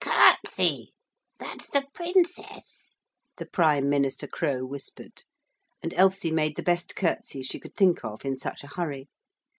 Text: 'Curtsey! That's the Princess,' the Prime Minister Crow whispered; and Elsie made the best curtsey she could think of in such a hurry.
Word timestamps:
'Curtsey! 0.03 0.93
That's 1.37 1.67
the 1.67 1.85
Princess,' 1.93 2.89
the 3.37 3.45
Prime 3.45 3.87
Minister 3.87 4.25
Crow 4.25 4.65
whispered; 4.65 5.21
and 5.83 5.93
Elsie 5.93 6.31
made 6.31 6.55
the 6.55 6.63
best 6.63 6.95
curtsey 6.95 7.43
she 7.43 7.59
could 7.59 7.75
think 7.75 8.03
of 8.03 8.25
in 8.25 8.35
such 8.35 8.63
a 8.63 8.67
hurry. 8.77 9.09